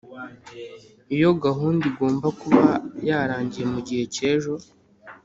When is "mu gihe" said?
3.73-4.03